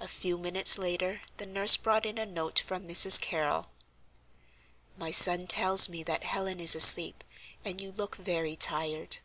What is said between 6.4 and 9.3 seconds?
is asleep, and you look very tired.